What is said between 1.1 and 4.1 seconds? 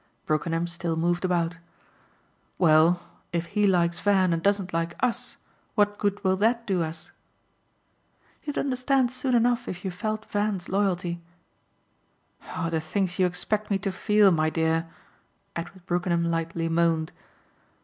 about. "Well, if he likes